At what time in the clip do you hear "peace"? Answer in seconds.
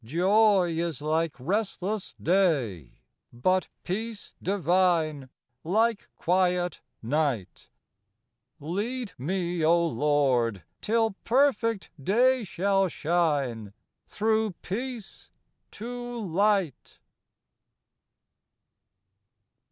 3.83-4.33, 14.63-15.29